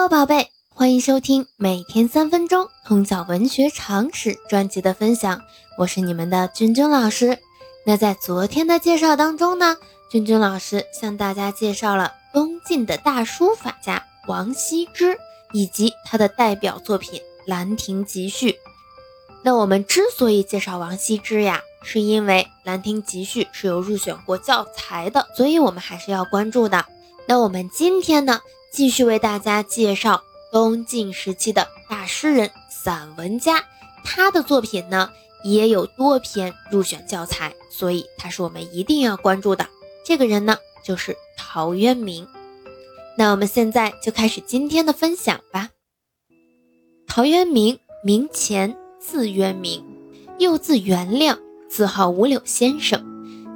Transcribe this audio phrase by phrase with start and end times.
[0.00, 5.42] 喽宝贝，欢迎收听每天三分钟通晓文学常识专辑的分享，
[5.76, 7.38] 我是你们的君君老师。
[7.84, 9.76] 那在昨天的介绍当中呢，
[10.10, 15.18] 君君老师向大家介绍了东晋的大书法家王羲之
[15.52, 18.52] 以及他的代表作品《兰亭集序》。
[19.42, 26.86] 那我们之所以介绍王羲之呀，是因为《兰亭集序》是有入选过教材的，所以我们还是要关注的。
[27.26, 28.40] 那我们今天呢？
[28.70, 33.64] 继续为大家介绍东晋时期的大诗人、散文家，
[34.04, 35.10] 他的作品呢
[35.42, 39.66] 也有多篇入选教材，所以他是我们一定要关注的。
[40.04, 42.26] 这个人呢就是陶渊明。
[43.18, 45.70] 那我们现在就开始今天的分享吧。
[47.08, 49.84] 陶渊明，名乾，字渊明，
[50.38, 53.04] 又字元亮，字号五柳先生，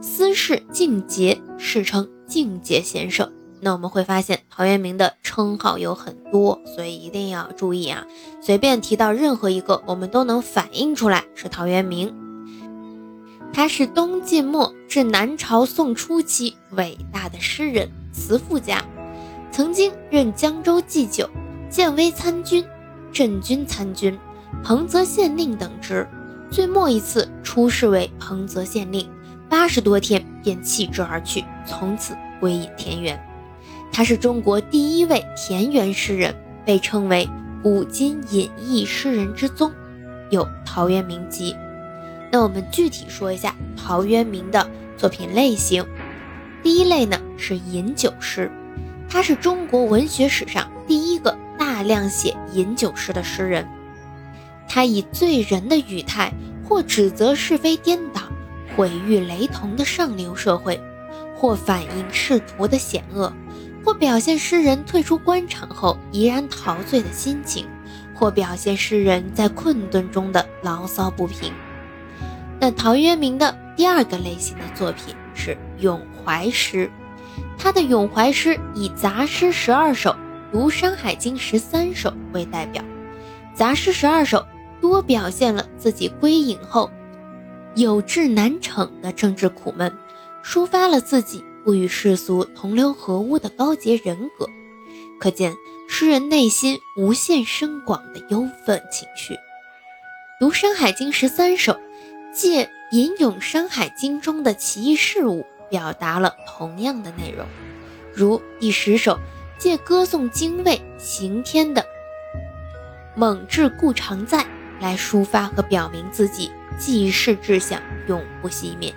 [0.03, 3.33] 私事敬节，世称敬节先生。
[3.65, 8.05] 那我们会发现陶渊明的称号有很多，所以一定要注意啊！
[8.43, 12.15] 随便提到任何一个，我们都能反映出来是陶渊明。
[13.55, 18.85] 他是东晋末至南朝宋初期伟大的诗人、词赋家，
[19.51, 21.27] 曾经任江州祭酒、
[21.71, 22.63] 建威参军、
[23.15, 24.19] 镇军参军、
[24.63, 26.07] 彭泽县令等职。
[26.51, 29.09] 最末一次出仕为彭泽县令，
[29.49, 33.19] 八十多天便弃之而去，从此归隐田园。
[33.93, 36.35] 他是中国第一位田园诗人，
[36.65, 37.29] 被称为
[37.63, 39.73] 古今隐逸诗人之宗，
[40.31, 41.53] 有《陶渊明集》。
[42.33, 45.87] 那我们具体说一下陶渊明的作品类型。
[46.63, 48.51] 第一类呢是饮酒诗，
[49.09, 53.69] 他是中国文学史上第一个大量写饮酒诗的诗人。
[54.67, 56.33] 他以醉人的语态，
[56.65, 58.23] 或指责是非颠倒、
[58.75, 60.81] 毁誉雷同的上流社会，
[61.37, 63.33] 或反映仕途的险恶。
[63.85, 67.67] 或表现诗人退出官场后怡然陶醉的心情，
[68.15, 71.53] 或表现诗人在困顿中的牢骚不平。
[72.59, 76.91] 那陶渊明的第二个类型的作品是咏怀诗，
[77.59, 80.17] 他的咏怀诗以杂诗十二首、
[80.51, 82.83] 读山海经十三首为代表。
[83.55, 84.47] 杂诗十二首
[84.81, 86.91] 多表现了自己归隐后
[87.75, 89.93] 有志难成的政治苦闷，
[90.43, 91.45] 抒发了自己。
[91.65, 94.49] 不与世俗同流合污的高洁人格，
[95.19, 95.57] 可见
[95.89, 99.37] 诗人内心无限深广的忧愤情绪。
[100.39, 101.81] 读《山海经》十三首，
[102.35, 107.47] 借吟咏《山海经》中的奇异事物，表达了同样的内容。
[108.13, 109.19] 如第十首，
[109.59, 111.87] 借歌颂精卫刑天的
[113.17, 114.45] 猛志故常在，
[114.81, 118.95] 来抒发和表明自己济世志向永不熄灭。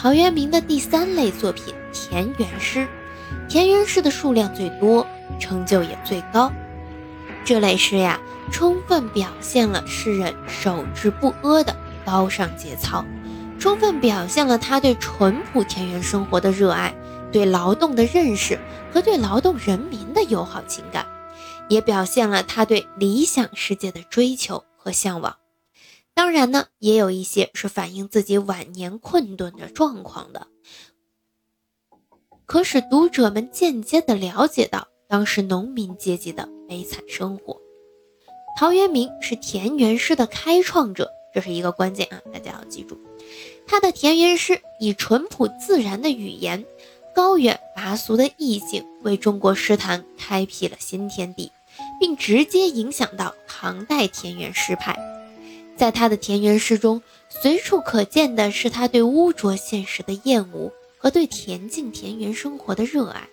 [0.00, 1.74] 陶渊明的第三类作品。
[1.92, 2.86] 田园诗，
[3.48, 5.04] 田园诗的数量最多，
[5.40, 6.52] 成就也最高。
[7.44, 8.20] 这类诗呀，
[8.52, 11.74] 充分表现了诗人守志不阿的
[12.06, 13.04] 高尚节操，
[13.58, 16.94] 充分表现了他对淳朴田园生活的热爱，
[17.32, 18.56] 对劳动的认识
[18.92, 21.04] 和对劳动人民的友好情感，
[21.68, 25.34] 也表现了他对理想世界的追求和向往。
[26.18, 30.48] 当然呢，也有一些是反映自己晚年困顿的状况的。
[32.44, 37.60] 可使读者们间接地了解到当时农民阶级的悲惨生活。
[38.58, 42.98] 陶渊明是田园诗的开创者，这是一个关键啊，大家要记住。
[43.64, 46.66] 他的田园诗以淳朴自然的语言、
[47.14, 51.52] 高远拔俗的意境，为中国诗坛开辟了新天地，
[52.00, 54.98] 并直接影响到唐代田园诗派。
[55.78, 57.00] 在他的田园诗中，
[57.30, 60.70] 随处可见的是他对污浊现实的厌恶。
[61.00, 63.28] 和对恬静田园生活的热爱，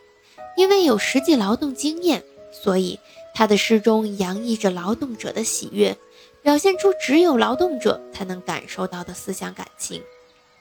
[0.56, 3.00] 因为有实际劳动经验，所以
[3.34, 5.98] 他的诗中洋溢着劳动者的喜悦，
[6.44, 10.00] 表现出只有劳动者才能感受到的思想感情。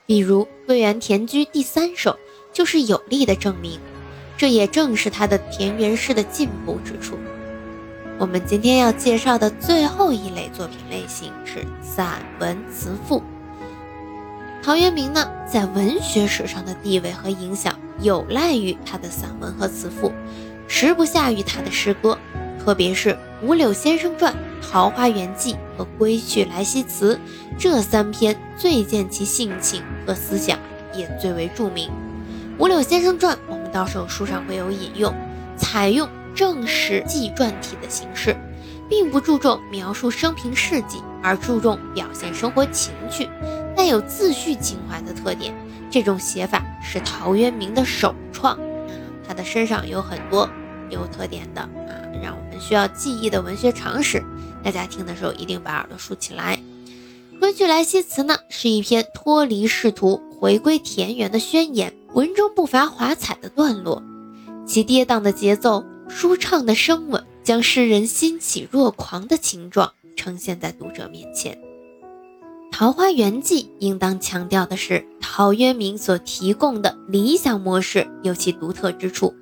[0.06, 2.18] 比如《归园田居》第三首
[2.54, 3.78] 就是有力的证明，
[4.38, 7.18] 这也正是他的田园诗的进步之处。
[8.16, 13.20] 我们今天要介绍的最后一类作品类型是散文词赋。
[14.62, 20.12] 陶渊明呢，在文学史上的地位和影响有赖于他的散文和词赋，
[20.68, 22.16] 时不下于他的诗歌。
[22.64, 23.10] 特别是
[23.42, 24.32] 《五柳先生传》
[24.72, 27.16] 《桃花源记》和《归去来兮辞》
[27.58, 30.58] 这三篇，最见其性情和思想，
[30.94, 31.90] 也最为著名。
[32.62, 35.12] 《五柳先生传》我们到时候书上会有引用，
[35.58, 38.36] 采用正史纪传体的形式，
[38.88, 43.28] 并不注重描述生平事迹，而注重表现生活情趣。
[43.76, 45.54] 带有自叙情怀的特点，
[45.90, 48.58] 这种写法是陶渊明的首创。
[49.26, 50.48] 他的身上有很多
[50.90, 51.92] 有特点的啊，
[52.22, 54.22] 让我们需要记忆的文学常识，
[54.62, 56.58] 大家听的时候一定把耳朵竖起来。
[57.40, 64.02] 《归去来兮辞》呢，是一篇脱离仕途、回归田园的宣言，文中不乏华彩的段落，
[64.66, 71.54] 其跌宕的节奏、舒畅的声吻，将诗人欣喜若狂的情状呈现在读者面前。
[72.76, 79.34] 《桃花源记》应当强调的是，陶渊明所提供的理想模式有其独特之处。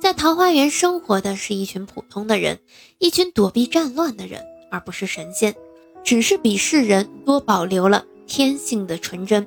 [0.00, 2.60] 在桃花源生活的是一群普通的人，
[2.98, 5.54] 一群躲避战乱的人，而不是神仙，
[6.02, 9.46] 只是比世人多保留了天性的纯真。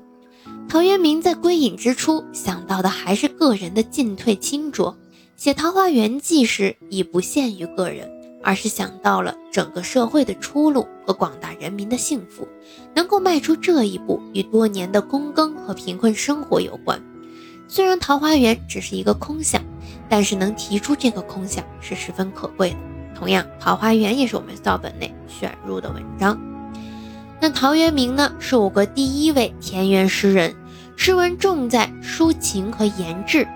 [0.70, 4.96] 陶渊明在归隐之初想到的还是个人的进退清浊，
[5.42, 8.08] 写《桃花源记》时已不限于个人。
[8.44, 12.48] 而是想到了整个社会的出路和广大人民的幸福，
[12.96, 17.02] 能够迈出这一步，与多年的躬耕和贫困生活有关。
[17.68, 19.64] 虽然桃花源只是一个空想，
[20.08, 22.78] 但是能提出这个空想是十分可贵的。
[23.16, 26.40] 同样，桃花源也是我们校本内选入的文章。
[27.40, 30.56] 那陶渊明呢，是我国第一位田园诗人，
[30.96, 33.48] 诗文重在抒情和言志，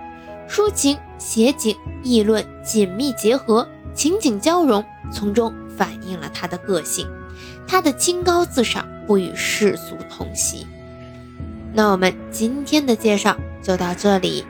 [0.50, 3.68] 抒情写景议论紧密结合。
[3.94, 7.07] 情景交融，从中反映了他的个性，
[7.65, 10.68] 他的清高自赏不与世俗同席。
[11.74, 14.44] 那我们今天的介绍就到这里，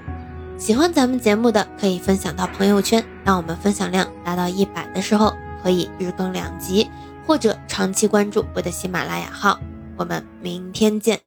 [0.57, 5.31] 喜欢咱们节目的可以分享到朋友圈，当我们分享量达到一百的时候，
[5.61, 6.89] 可以日更两集，
[7.27, 9.59] 或者长期关注我的喜马拉雅号。
[9.95, 11.19] 我们明天见。